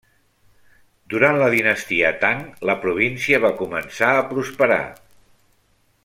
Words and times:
Durant 1.13 1.35
la 1.41 1.49
dinastia 1.55 2.09
Tang 2.23 2.41
la 2.71 2.77
província 2.87 3.41
va 3.47 3.53
començar 3.63 4.09
a 4.23 4.27
prosperar. 4.31 4.83